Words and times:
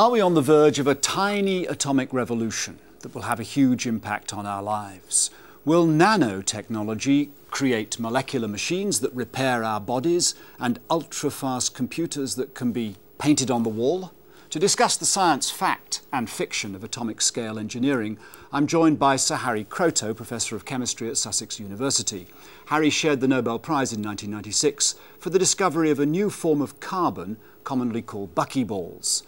Are 0.00 0.10
we 0.10 0.22
on 0.22 0.32
the 0.32 0.40
verge 0.40 0.78
of 0.78 0.86
a 0.86 0.94
tiny 0.94 1.66
atomic 1.66 2.10
revolution 2.10 2.78
that 3.00 3.14
will 3.14 3.28
have 3.28 3.38
a 3.38 3.42
huge 3.42 3.86
impact 3.86 4.32
on 4.32 4.46
our 4.46 4.62
lives? 4.62 5.30
Will 5.66 5.86
nanotechnology 5.86 7.28
create 7.50 8.00
molecular 8.00 8.48
machines 8.48 9.00
that 9.00 9.12
repair 9.12 9.62
our 9.62 9.78
bodies 9.78 10.34
and 10.58 10.80
ultra-fast 10.88 11.74
computers 11.74 12.36
that 12.36 12.54
can 12.54 12.72
be 12.72 12.96
painted 13.18 13.50
on 13.50 13.62
the 13.62 13.68
wall? 13.68 14.12
To 14.48 14.58
discuss 14.58 14.96
the 14.96 15.04
science, 15.04 15.50
fact 15.50 16.00
and 16.10 16.30
fiction 16.30 16.74
of 16.74 16.82
atomic 16.82 17.20
scale 17.20 17.58
engineering, 17.58 18.16
I'm 18.54 18.66
joined 18.66 18.98
by 18.98 19.16
Sir 19.16 19.36
Harry 19.36 19.64
Kroto, 19.64 20.16
Professor 20.16 20.56
of 20.56 20.64
Chemistry 20.64 21.10
at 21.10 21.18
Sussex 21.18 21.60
University. 21.60 22.26
Harry 22.68 22.88
shared 22.88 23.20
the 23.20 23.28
Nobel 23.28 23.58
Prize 23.58 23.92
in 23.92 24.02
1996 24.02 24.94
for 25.18 25.28
the 25.28 25.38
discovery 25.38 25.90
of 25.90 26.00
a 26.00 26.06
new 26.06 26.30
form 26.30 26.62
of 26.62 26.80
carbon 26.80 27.36
commonly 27.64 28.00
called 28.00 28.34
buckyballs. 28.34 29.24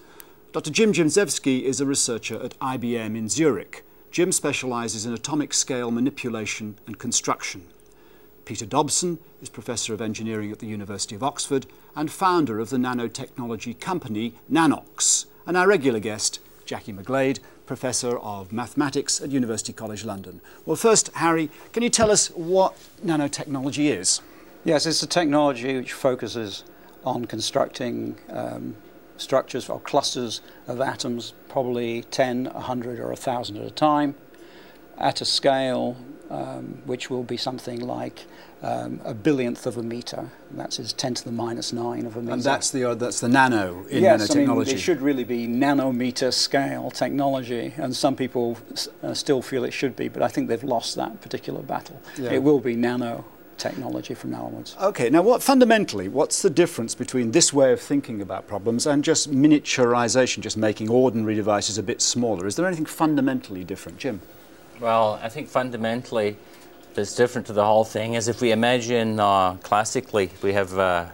Dr. 0.52 0.70
Jim 0.70 0.92
Gimzewski 0.92 1.62
is 1.62 1.80
a 1.80 1.86
researcher 1.86 2.38
at 2.42 2.58
IBM 2.58 3.16
in 3.16 3.26
Zurich. 3.26 3.86
Jim 4.10 4.30
specialises 4.30 5.06
in 5.06 5.14
atomic 5.14 5.54
scale 5.54 5.90
manipulation 5.90 6.76
and 6.86 6.98
construction. 6.98 7.68
Peter 8.44 8.66
Dobson 8.66 9.18
is 9.40 9.48
Professor 9.48 9.94
of 9.94 10.02
Engineering 10.02 10.52
at 10.52 10.58
the 10.58 10.66
University 10.66 11.14
of 11.14 11.22
Oxford 11.22 11.64
and 11.96 12.12
founder 12.12 12.60
of 12.60 12.68
the 12.68 12.76
nanotechnology 12.76 13.80
company 13.80 14.34
Nanox. 14.52 15.24
And 15.46 15.56
our 15.56 15.66
regular 15.66 16.00
guest, 16.00 16.38
Jackie 16.66 16.92
McGlade, 16.92 17.38
Professor 17.64 18.18
of 18.18 18.52
Mathematics 18.52 19.22
at 19.22 19.30
University 19.30 19.72
College 19.72 20.04
London. 20.04 20.42
Well, 20.66 20.76
first, 20.76 21.08
Harry, 21.14 21.48
can 21.72 21.82
you 21.82 21.88
tell 21.88 22.10
us 22.10 22.28
what 22.28 22.76
nanotechnology 23.02 23.90
is? 23.98 24.20
Yes, 24.66 24.84
it's 24.84 25.02
a 25.02 25.06
technology 25.06 25.78
which 25.78 25.94
focuses 25.94 26.64
on 27.06 27.24
constructing 27.24 28.18
um, 28.28 28.76
structures 29.16 29.68
or 29.68 29.80
clusters 29.80 30.40
of 30.66 30.80
atoms, 30.80 31.34
probably 31.48 32.02
10, 32.10 32.46
100 32.46 32.98
or 32.98 33.08
1,000 33.08 33.56
at 33.56 33.64
a 33.64 33.70
time, 33.70 34.14
at 34.98 35.20
a 35.20 35.24
scale 35.24 35.96
um, 36.32 36.80
which 36.86 37.10
will 37.10 37.22
be 37.22 37.36
something 37.36 37.80
like 37.80 38.24
um, 38.62 39.00
a 39.04 39.12
billionth 39.12 39.66
of 39.66 39.76
a 39.76 39.82
meter. 39.82 40.30
That's 40.50 40.78
is 40.78 40.92
10 40.94 41.14
to 41.14 41.24
the 41.24 41.32
minus 41.32 41.72
9 41.72 42.06
of 42.06 42.16
a 42.16 42.20
meter. 42.20 42.32
And 42.32 42.42
that's 42.42 42.70
the, 42.70 42.90
uh, 42.90 42.94
that's 42.94 43.20
the 43.20 43.28
nano 43.28 43.84
in 43.90 44.02
yes, 44.02 44.28
nanotechnology. 44.28 44.48
I 44.48 44.54
mean, 44.54 44.68
it 44.68 44.78
should 44.78 45.02
really 45.02 45.24
be 45.24 45.46
nanometer 45.46 46.32
scale 46.32 46.90
technology, 46.90 47.74
and 47.76 47.94
some 47.94 48.16
people 48.16 48.56
uh, 49.02 49.12
still 49.12 49.42
feel 49.42 49.64
it 49.64 49.72
should 49.72 49.94
be, 49.94 50.08
but 50.08 50.22
I 50.22 50.28
think 50.28 50.48
they've 50.48 50.64
lost 50.64 50.96
that 50.96 51.20
particular 51.20 51.62
battle. 51.62 52.00
Yeah. 52.16 52.30
It 52.30 52.42
will 52.42 52.60
be 52.60 52.76
nano 52.76 53.24
technology 53.62 54.14
from 54.14 54.30
now 54.32 54.44
onwards. 54.44 54.76
Okay, 54.80 55.08
now 55.08 55.22
what 55.22 55.42
fundamentally, 55.42 56.08
what's 56.08 56.42
the 56.42 56.50
difference 56.50 56.94
between 56.94 57.30
this 57.30 57.52
way 57.52 57.72
of 57.72 57.80
thinking 57.80 58.20
about 58.20 58.48
problems 58.48 58.86
and 58.86 59.04
just 59.04 59.30
miniaturization, 59.30 60.40
just 60.40 60.56
making 60.56 60.90
ordinary 60.90 61.36
devices 61.36 61.78
a 61.78 61.82
bit 61.82 62.02
smaller? 62.02 62.46
Is 62.46 62.56
there 62.56 62.66
anything 62.66 62.86
fundamentally 62.86 63.62
different, 63.62 63.98
Jim? 63.98 64.20
Well, 64.80 65.20
I 65.22 65.28
think 65.28 65.48
fundamentally 65.48 66.36
that's 66.94 67.14
different 67.14 67.46
to 67.46 67.52
the 67.52 67.64
whole 67.64 67.84
thing 67.84 68.14
is 68.14 68.28
if 68.28 68.40
we 68.40 68.50
imagine 68.50 69.20
uh, 69.20 69.54
classically 69.62 70.30
we 70.42 70.52
have 70.52 70.76
uh, 70.76 71.06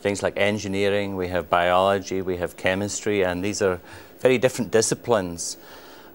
things 0.00 0.22
like 0.22 0.36
engineering, 0.36 1.16
we 1.16 1.28
have 1.28 1.48
biology, 1.48 2.20
we 2.20 2.36
have 2.36 2.56
chemistry, 2.56 3.24
and 3.24 3.42
these 3.42 3.62
are 3.62 3.80
very 4.20 4.38
different 4.38 4.70
disciplines. 4.70 5.56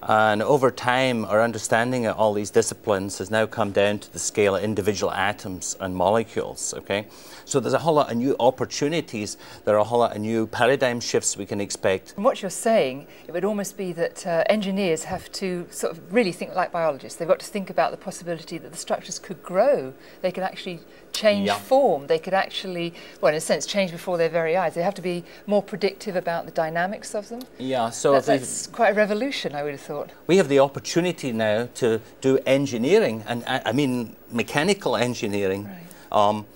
And 0.02 0.42
over 0.42 0.70
time, 0.70 1.24
our 1.24 1.42
understanding 1.42 2.06
of 2.06 2.16
all 2.16 2.32
these 2.32 2.50
disciplines 2.50 3.18
has 3.18 3.30
now 3.30 3.46
come 3.46 3.72
down 3.72 3.98
to 4.00 4.12
the 4.12 4.18
scale 4.18 4.56
of 4.56 4.62
individual 4.62 5.12
atoms 5.12 5.76
and 5.80 5.96
molecules, 5.96 6.74
okay? 6.74 7.06
So 7.44 7.60
there's 7.60 7.74
a 7.74 7.78
whole 7.78 7.94
lot 7.94 8.10
of 8.10 8.16
new 8.16 8.36
opportunities. 8.40 9.36
There 9.64 9.74
are 9.76 9.78
a 9.78 9.84
whole 9.84 10.00
lot 10.00 10.14
of 10.14 10.20
new 10.20 10.46
paradigm 10.46 11.00
shifts 11.00 11.36
we 11.36 11.46
can 11.46 11.60
expect. 11.60 12.14
From 12.14 12.24
what 12.24 12.42
you're 12.42 12.50
saying, 12.50 13.06
it 13.26 13.32
would 13.32 13.44
almost 13.44 13.76
be 13.76 13.92
that 13.92 14.26
uh, 14.26 14.44
engineers 14.48 15.04
have 15.04 15.30
to 15.32 15.66
sort 15.70 15.96
of 15.96 16.12
really 16.12 16.32
think 16.32 16.54
like 16.54 16.72
biologists. 16.72 17.18
They've 17.18 17.28
got 17.28 17.40
to 17.40 17.46
think 17.46 17.70
about 17.70 17.90
the 17.92 17.96
possibility 17.96 18.58
that 18.58 18.72
the 18.72 18.78
structures 18.78 19.18
could 19.18 19.42
grow. 19.42 19.94
They 20.22 20.32
could 20.32 20.42
actually 20.42 20.80
change 21.12 21.46
yeah. 21.46 21.58
form. 21.58 22.08
They 22.08 22.18
could 22.18 22.34
actually, 22.34 22.94
well, 23.20 23.30
in 23.30 23.36
a 23.36 23.40
sense, 23.40 23.64
change 23.64 23.92
before 23.92 24.18
their 24.18 24.28
very 24.28 24.56
eyes. 24.56 24.74
They 24.74 24.82
have 24.82 24.94
to 24.94 25.02
be 25.02 25.24
more 25.46 25.62
predictive 25.62 26.16
about 26.16 26.46
the 26.46 26.52
dynamics 26.52 27.14
of 27.14 27.28
them. 27.28 27.42
Yeah, 27.58 27.90
so 27.90 28.12
that, 28.12 28.26
that's 28.26 28.66
quite 28.66 28.90
a 28.90 28.94
revolution, 28.94 29.54
I 29.54 29.62
would 29.62 29.72
have 29.72 29.80
thought. 29.86 30.10
We 30.26 30.36
have 30.36 30.48
the 30.48 30.58
opportunity 30.58 31.32
now 31.32 31.68
to 31.74 32.00
do 32.20 32.38
engineering, 32.46 33.24
and 33.26 33.44
I, 33.46 33.62
I 33.66 33.72
mean 33.72 34.16
mechanical 34.30 34.96
engineering, 34.96 35.64
right. 35.64 36.12
um, 36.12 36.46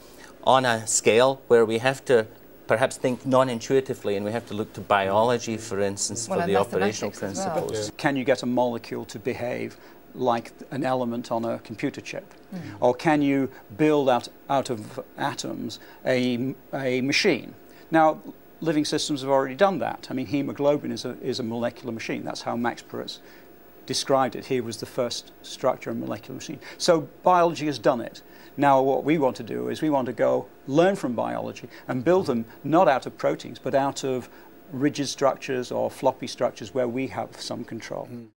on 0.45 0.65
a 0.65 0.87
scale 0.87 1.41
where 1.49 1.65
we 1.65 1.79
have 1.79 2.05
to 2.07 2.27
perhaps 2.67 2.97
think 2.97 3.27
non-intuitively 3.27 4.17
and 4.17 4.25
we 4.25 4.33
have 4.33 4.47
to 4.47 4.55
look 4.55 4.73
to 4.73 4.81
biology, 4.81 5.57
for 5.57 5.81
instance, 5.81 6.29
well, 6.29 6.41
for 6.41 6.47
the 6.47 6.57
operational 6.57 7.11
principles. 7.11 7.73
Well. 7.73 7.85
Yeah. 7.85 7.91
Can 7.97 8.17
you 8.17 8.25
get 8.25 8.43
a 8.43 8.47
molecule 8.47 9.05
to 9.07 9.19
behave 9.19 9.77
like 10.15 10.53
an 10.71 10.85
element 10.85 11.33
on 11.33 11.45
a 11.45 11.59
computer 11.59 12.01
chip? 12.01 12.33
Mm. 12.55 12.61
Or 12.81 12.95
can 12.95 13.23
you 13.23 13.51
build 13.77 14.09
out, 14.09 14.29
out 14.49 14.71
of 14.71 15.01
atoms 15.19 15.81
a, 16.07 16.55
a 16.73 17.01
machine? 17.01 17.55
Now, 17.91 18.21
living 18.61 18.85
systems 18.85 19.23
have 19.23 19.31
already 19.31 19.55
done 19.55 19.79
that. 19.79 20.09
I 20.11 20.15
mean, 20.15 20.27
hemoglobin 20.27 20.93
is 20.93 21.05
a, 21.05 21.19
is 21.21 21.39
a 21.41 21.43
molecular 21.43 21.93
machine. 21.93 22.25
That's 22.25 22.43
how 22.43 22.57
Max 22.57 22.83
Perutz 22.83 23.19
described 23.87 24.37
it. 24.37 24.47
He 24.47 24.61
was 24.61 24.77
the 24.77 24.87
first 24.87 25.33
structure 25.43 25.91
and 25.91 26.01
molecular 26.01 26.35
machine. 26.35 26.61
So 26.79 27.09
biology 27.23 27.67
has 27.67 27.79
done 27.79 28.01
it. 28.01 28.23
Now 28.57 28.83
what 28.83 29.05
we 29.05 29.19
want 29.19 29.37
to 29.37 29.43
do 29.43 29.69
is 29.69 29.83
we 29.83 29.91
want 29.91 30.07
to 30.07 30.13
go 30.13 30.47
learn 30.67 30.97
from 30.97 31.15
biology 31.15 31.69
and 31.89 32.05
build 32.05 32.27
them 32.27 32.45
not 32.63 32.89
out 32.89 33.07
of 33.07 33.17
proteins 33.17 33.59
but 33.59 33.75
out 33.75 34.05
of 34.05 34.29
rigid 34.73 35.09
structures 35.09 35.73
or 35.73 35.91
floppy 35.91 36.27
structures 36.27 36.75
where 36.75 36.87
we 36.87 37.09
have 37.09 37.41
some 37.41 37.65
control. 37.65 38.09
Mm. 38.13 38.27